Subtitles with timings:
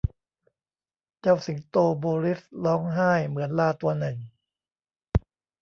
[1.21, 4.17] เจ้าสิงโตโบริสร้องไห้เหมือนลาตัวหนึ่ง